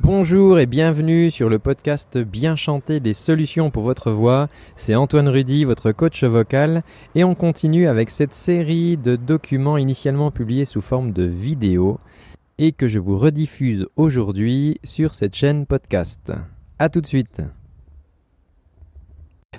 [0.00, 4.48] Bonjour et bienvenue sur le podcast Bien chanter des solutions pour votre voix.
[4.76, 6.82] C'est Antoine Rudy, votre coach vocal,
[7.14, 11.98] et on continue avec cette série de documents initialement publiés sous forme de vidéo
[12.58, 16.32] et que je vous rediffuse aujourd'hui sur cette chaîne podcast.
[16.78, 17.40] A tout de suite.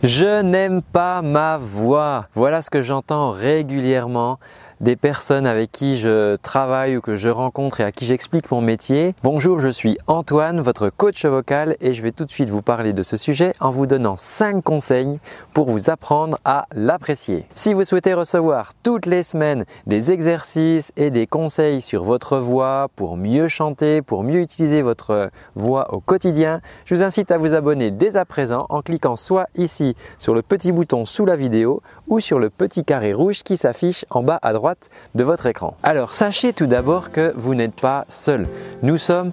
[0.03, 2.27] Je n'aime pas ma voix.
[2.33, 4.39] Voilà ce que j'entends régulièrement
[4.85, 8.61] des personnes avec qui je travaille ou que je rencontre et à qui j'explique mon
[8.61, 9.15] métier.
[9.23, 12.93] Bonjour, je suis Antoine, votre coach vocal et je vais tout de suite vous parler
[12.93, 15.19] de ce sujet en vous donnant 5 conseils
[15.53, 17.47] pour vous apprendre à l'apprécier.
[17.55, 22.87] Si vous souhaitez recevoir toutes les semaines des exercices et des conseils sur votre voix
[22.95, 27.55] pour mieux chanter, pour mieux utiliser votre voix au quotidien, je vous incite à vous
[27.55, 31.81] abonner dès à présent en cliquant soit ici sur le petit bouton sous la vidéo
[32.05, 34.74] ou sur le petit carré rouge qui s'affiche en bas à droite
[35.15, 35.75] de votre écran.
[35.83, 38.47] Alors sachez tout d'abord que vous n'êtes pas seul.
[38.83, 39.31] Nous sommes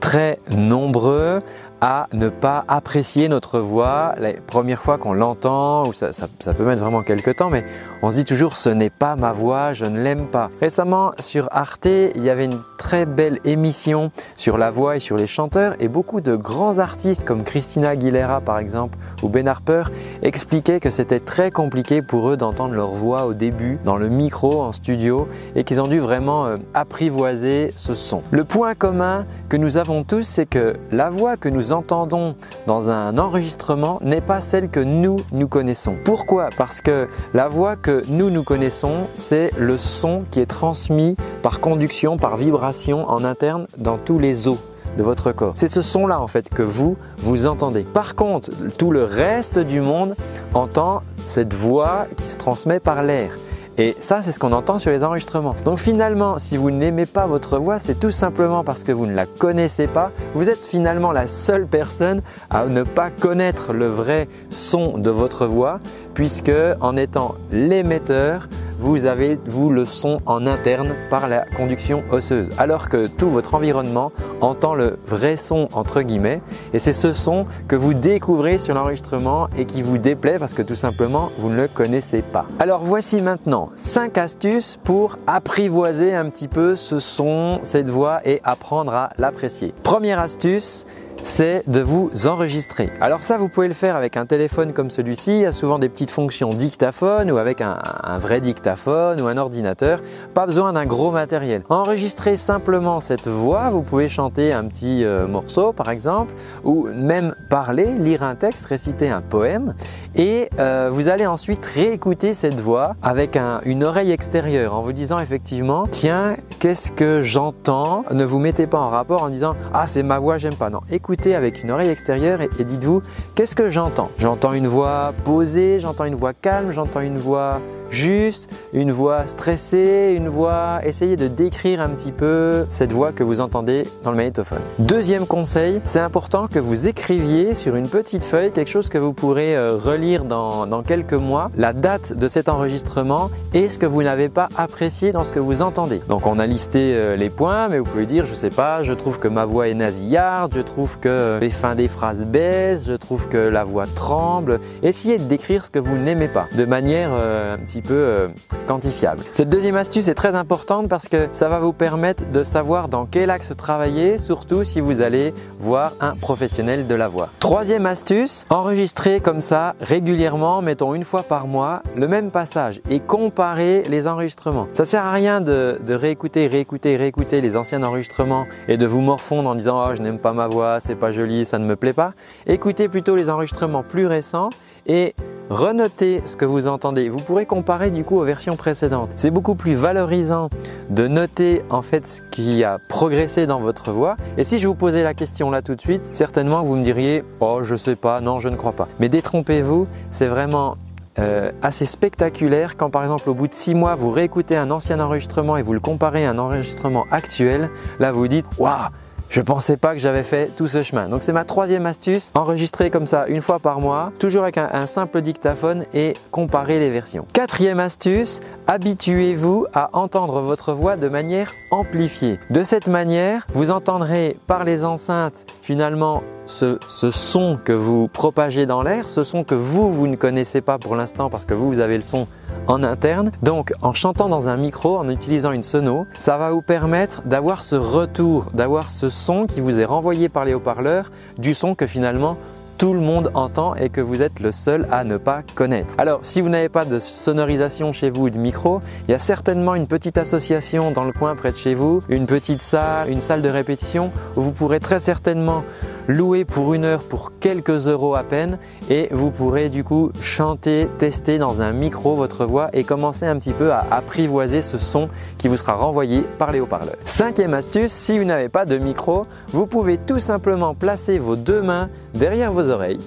[0.00, 1.40] très nombreux
[1.84, 6.12] à ne pas apprécier notre voix la première fois qu'on l'entend, ou ça,
[6.56, 7.64] peut mettre vraiment quelques temps, mais
[8.02, 10.48] on se dit toujours ce n'est pas ma voix, je ne l'aime pas.
[10.60, 15.16] Récemment sur Arte, il y avait une très belle émission sur la voix et sur
[15.16, 19.82] les chanteurs, et beaucoup de grands artistes comme Christina Aguilera par exemple, ou Ben Harper,
[20.22, 24.62] expliquaient que c'était très compliqué pour eux d'entendre leur voix au début, dans le micro,
[24.62, 28.22] en studio, et qu'ils ont dû vraiment euh, apprivoiser ce son.
[28.30, 32.90] Le point commun que nous avons tous, c'est que la voix que nous entendons dans
[32.90, 35.96] un enregistrement n'est pas celle que nous, nous connaissons.
[36.04, 36.50] Pourquoi?
[36.56, 41.60] Parce que la voix que nous, nous connaissons, c'est le son qui est transmis par
[41.60, 44.58] conduction, par vibration en interne dans tous les os
[44.96, 45.52] de votre corps.
[45.54, 47.82] C'est ce son-là en fait que vous, vous entendez.
[47.82, 50.14] Par contre, tout le reste du monde
[50.54, 53.36] entend cette voix qui se transmet par l'air.
[53.78, 55.56] Et ça, c'est ce qu'on entend sur les enregistrements.
[55.64, 59.14] Donc finalement, si vous n'aimez pas votre voix, c'est tout simplement parce que vous ne
[59.14, 60.10] la connaissez pas.
[60.34, 65.46] Vous êtes finalement la seule personne à ne pas connaître le vrai son de votre
[65.46, 65.78] voix,
[66.12, 68.48] puisque en étant l'émetteur,
[68.82, 73.54] vous avez vous le son en interne par la conduction osseuse, alors que tout votre
[73.54, 74.10] environnement
[74.40, 76.42] entend le vrai son entre guillemets,
[76.74, 80.62] et c'est ce son que vous découvrez sur l'enregistrement et qui vous déplaît parce que
[80.62, 82.44] tout simplement vous ne le connaissez pas.
[82.58, 88.40] Alors voici maintenant 5 astuces pour apprivoiser un petit peu ce son, cette voix et
[88.42, 89.72] apprendre à l'apprécier.
[89.84, 90.86] Première astuce,
[91.24, 92.90] c'est de vous enregistrer.
[93.00, 95.30] Alors ça, vous pouvez le faire avec un téléphone comme celui-ci.
[95.30, 97.78] Il y a souvent des petites fonctions dictaphone ou avec un,
[98.18, 100.00] vrai dictaphone ou un ordinateur.
[100.34, 101.62] Pas besoin d'un gros matériel.
[101.68, 103.70] Enregistrez simplement cette voix.
[103.70, 106.34] Vous pouvez chanter un petit euh, morceau par exemple
[106.64, 109.74] ou même parler, lire un texte, réciter un poème.
[110.14, 115.18] Et euh, vous allez ensuite réécouter cette voix avec une oreille extérieure en vous disant
[115.18, 118.04] effectivement, tiens, qu'est-ce que j'entends?
[118.10, 120.68] Ne vous mettez pas en rapport en disant, ah c'est ma voix, j'aime pas.
[120.68, 123.02] Non, écoutez avec une oreille extérieure et, dites-vous
[123.34, 124.10] qu'est-ce que j'entends?
[124.18, 127.60] J'entends une voix posée, j'entends une voix calme, j'entends une voix
[127.92, 130.80] juste, une voix stressée, une voix.
[130.84, 134.60] Essayez de décrire un petit peu cette voix que vous entendez dans le magnétophone.
[134.78, 139.12] Deuxième conseil, c'est important que vous écriviez sur une petite feuille quelque chose que vous
[139.12, 143.86] pourrez euh, relire dans, dans quelques mois, la date de cet enregistrement et ce que
[143.86, 146.00] vous n'avez pas apprécié dans ce que vous entendez.
[146.08, 148.92] Donc on a listé euh, les points, mais vous pouvez dire, je sais pas, je
[148.92, 152.94] trouve que ma voix est nasillarde, je trouve que les fins des phrases baissent, je
[152.94, 154.60] trouve que la voix tremble.
[154.82, 158.28] Essayez de décrire ce que vous n'aimez pas de manière euh, un petit peu euh,
[158.66, 159.22] quantifiable.
[159.32, 163.06] Cette deuxième astuce est très importante parce que ça va vous permettre de savoir dans
[163.06, 167.28] quel axe travailler, surtout si vous allez voir un professionnel de la voix.
[167.38, 173.00] Troisième astuce, enregistrer comme ça régulièrement, mettons une fois par mois, le même passage et
[173.00, 174.68] comparer les enregistrements.
[174.72, 179.48] Ça sert à rien de, réécouter, réécouter, réécouter les anciens enregistrements et de vous morfondre
[179.48, 181.92] en disant oh je n'aime pas ma voix, c'est pas joli, ça ne me plaît
[181.92, 182.12] pas.
[182.46, 184.50] Écoutez plutôt les enregistrements plus récents
[184.86, 185.14] et
[185.52, 187.08] renotez ce que vous entendez.
[187.08, 189.10] Vous pourrez comparer du coup aux versions précédentes.
[189.16, 190.48] C'est beaucoup plus valorisant
[190.90, 194.16] de noter en fait ce qui a progressé dans votre voix.
[194.38, 197.22] Et si je vous posais la question là tout de suite, certainement vous me diriez
[197.40, 198.88] oh je sais pas, non je ne crois pas.
[198.98, 200.76] Mais détrompez-vous, c'est vraiment
[201.18, 204.98] euh, assez spectaculaire quand par exemple au bout de six mois vous réécoutez un ancien
[204.98, 207.68] enregistrement et vous le comparez à un enregistrement actuel,
[208.00, 208.88] là vous dites waouh
[209.32, 211.08] je pensais pas que j'avais fait tout ce chemin.
[211.08, 214.86] Donc c'est ma troisième astuce, enregistrer comme ça une fois par mois, toujours avec un,
[214.86, 217.26] simple dictaphone et comparer les versions.
[217.32, 222.38] Quatrième astuce, habituez-vous à entendre votre voix de manière amplifiée.
[222.50, 228.82] De cette manière, vous entendrez par les enceintes finalement ce, son que vous propagez dans
[228.82, 231.80] l'air, ce son que vous, vous ne connaissez pas pour l'instant parce que vous, vous
[231.80, 232.26] avez le son
[232.66, 233.30] en interne.
[233.42, 237.64] Donc en chantant dans un micro, en utilisant une sono, ça va vous permettre d'avoir
[237.64, 241.86] ce retour, d'avoir ce son qui vous est renvoyé par les haut-parleurs du son que
[241.86, 242.36] finalement
[242.82, 245.94] tout le monde entend et que vous êtes le seul à ne pas connaître.
[245.98, 249.20] Alors, si vous n'avez pas de sonorisation chez vous ou de micro, il y a
[249.20, 253.20] certainement une petite association dans le coin près de chez vous, une petite salle, une
[253.20, 255.62] salle de répétition où vous pourrez très certainement
[256.08, 258.58] louer pour une heure pour quelques euros à peine
[258.90, 263.38] et vous pourrez du coup chanter, tester dans un micro votre voix et commencer un
[263.38, 265.08] petit peu à apprivoiser ce son
[265.38, 266.96] qui vous sera renvoyé par les haut-parleurs.
[267.04, 271.62] Cinquième astuce, si vous n'avez pas de micro, vous pouvez tout simplement placer vos deux
[271.62, 273.00] mains derrière vos oreilles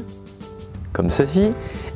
[0.95, 1.51] comme ceci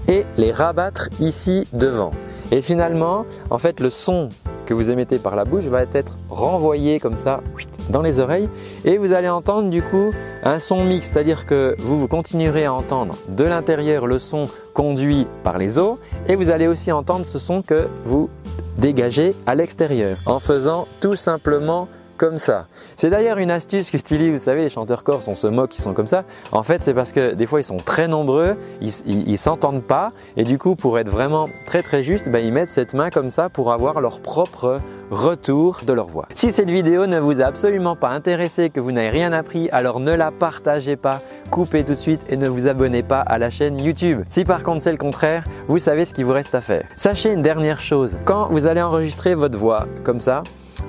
[0.10, 2.12] et les rabattre ici devant.
[2.52, 4.30] Et finalement, en fait, le son
[4.70, 7.42] que vous émettez par la bouche va être renvoyé comme ça
[7.90, 8.48] dans les oreilles
[8.86, 10.12] et vous allez entendre du coup
[10.44, 15.26] un son mixte, c'est-à-dire que vous, vous continuerez à entendre de l'intérieur le son conduit
[15.42, 18.30] par les os et vous allez aussi entendre ce son que vous
[18.78, 21.88] dégagez à l'extérieur en faisant tout simplement
[22.20, 22.68] comme ça.
[22.98, 25.94] C'est d'ailleurs une astuce qu'utilisent, vous savez, les chanteurs corse, on se moque, ils sont
[25.94, 26.26] comme ça.
[26.52, 30.44] En fait, c'est parce que des fois, ils sont très nombreux, ils s'entendent pas, et
[30.44, 33.50] du coup, pour être vraiment très très juste, ben, ils mettent cette main comme ça
[33.50, 34.82] pour avoir leur propre
[35.12, 36.28] retour de leur voix.
[36.36, 40.00] Si cette vidéo ne vous a absolument pas intéressé, que vous n'avez rien appris, alors
[40.00, 43.50] ne la partagez pas, coupez tout de suite et ne vous abonnez pas à la
[43.50, 44.24] chaîne YouTube.
[44.30, 46.84] Si par contre c'est le contraire, vous savez ce qu'il vous reste à faire.
[46.96, 50.44] Sachez une dernière chose, quand vous allez enregistrer votre voix comme ça,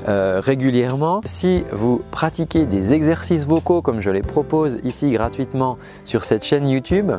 [0.08, 1.20] euh, régulièrement.
[1.24, 6.68] Si vous pratiquez des exercices vocaux comme je les propose ici gratuitement sur cette chaîne
[6.68, 7.12] YouTube,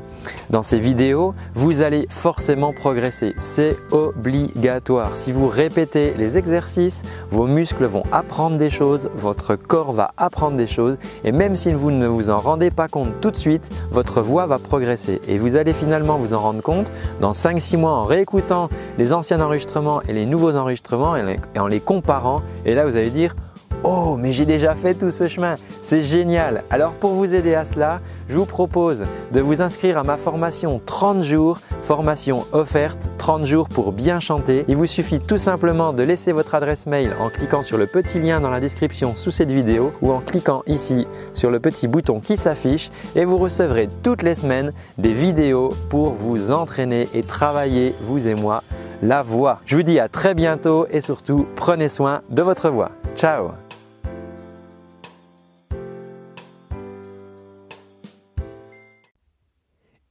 [0.50, 3.34] dans ces vidéos, vous allez forcément progresser.
[3.38, 5.16] C'est obligatoire.
[5.18, 10.58] Si vous répétez les exercices, vos muscles vont apprendre des choses, votre corps va apprendre
[10.58, 13.70] des choses et même si vous ne vous en rendez pas compte tout de suite,
[13.92, 17.92] votre voix va progresser et vous allez finalement vous en rendre compte dans 5-6 mois
[17.92, 22.86] en réécoutant les anciens enregistrements et les nouveaux enregistrements et en les comparant et là,
[22.86, 23.36] vous allez dire
[23.84, 26.64] Oh, mais j'ai déjà fait tout ce chemin, c'est génial.
[26.70, 30.80] Alors pour vous aider à cela, je vous propose de vous inscrire à ma formation
[30.86, 34.66] 30 jours, formation offerte 30 jours pour bien chanter.
[34.68, 38.20] Il vous suffit tout simplement de laisser votre adresse mail en cliquant sur le petit
[38.20, 42.20] lien dans la description sous cette vidéo ou en cliquant ici sur le petit bouton
[42.20, 47.96] qui s'affiche et vous recevrez toutes les semaines des vidéos pour vous entraîner et travailler,
[48.04, 48.62] vous et moi,
[49.02, 49.62] la voix.
[49.66, 52.92] Je vous dis à très bientôt et surtout prenez soin de votre voix.
[53.16, 53.52] Ciao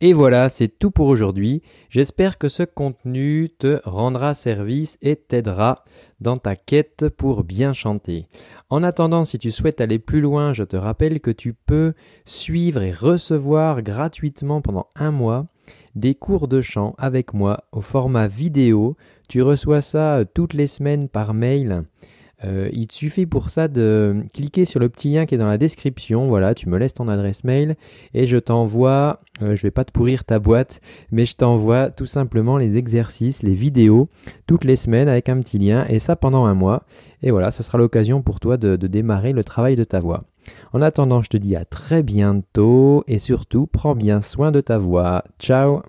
[0.03, 1.61] Et voilà, c'est tout pour aujourd'hui.
[1.91, 5.85] J'espère que ce contenu te rendra service et t'aidera
[6.21, 8.27] dans ta quête pour bien chanter.
[8.71, 11.93] En attendant, si tu souhaites aller plus loin, je te rappelle que tu peux
[12.25, 15.45] suivre et recevoir gratuitement pendant un mois
[15.95, 18.97] des cours de chant avec moi au format vidéo.
[19.29, 21.85] Tu reçois ça euh, toutes les semaines par mail.
[22.43, 25.49] Euh, il te suffit pour ça de cliquer sur le petit lien qui est dans
[25.49, 26.27] la description.
[26.27, 27.77] Voilà, tu me laisses ton adresse mail
[28.15, 32.07] et je t'envoie, euh, je vais pas te pourrir ta boîte, mais je t'envoie tout
[32.07, 34.09] simplement les exercices, les vidéos
[34.47, 36.85] toutes les semaines avec un petit lien et ça pendant un mois.
[37.23, 40.21] Et voilà, ça sera l'occasion pour toi de démarrer le travail de ta voix.
[40.73, 44.79] En attendant, je te dis à très bientôt et surtout, prends bien soin de ta
[44.79, 45.25] voix.
[45.39, 45.83] Ciao